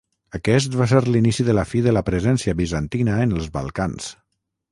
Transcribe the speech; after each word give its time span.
Aquest 0.37 0.75
va 0.79 0.85
ser 0.91 1.01
l'inici 1.07 1.45
de 1.49 1.55
la 1.57 1.65
fi 1.73 1.83
de 1.89 1.93
la 1.97 2.03
presència 2.09 2.57
bizantina 2.63 3.19
en 3.27 3.35
els 3.41 3.53
Balcans. 3.59 4.09